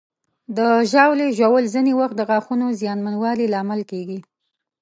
[0.57, 0.59] د
[0.91, 4.19] ژاولې ژوول ځینې وخت د غاښونو زیانمنوالي لامل کېږي.